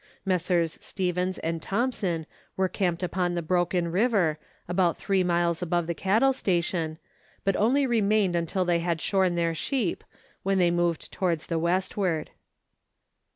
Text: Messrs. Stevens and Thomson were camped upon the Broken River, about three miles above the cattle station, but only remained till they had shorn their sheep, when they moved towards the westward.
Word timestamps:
Messrs. 0.25 0.79
Stevens 0.81 1.37
and 1.37 1.61
Thomson 1.61 2.25
were 2.57 2.67
camped 2.67 3.03
upon 3.03 3.35
the 3.35 3.43
Broken 3.43 3.91
River, 3.91 4.39
about 4.67 4.97
three 4.97 5.23
miles 5.23 5.61
above 5.61 5.85
the 5.85 5.93
cattle 5.93 6.33
station, 6.33 6.97
but 7.43 7.55
only 7.55 7.85
remained 7.85 8.49
till 8.49 8.65
they 8.65 8.79
had 8.79 8.99
shorn 8.99 9.35
their 9.35 9.53
sheep, 9.53 10.03
when 10.41 10.57
they 10.57 10.71
moved 10.71 11.11
towards 11.11 11.45
the 11.45 11.59
westward. 11.59 12.31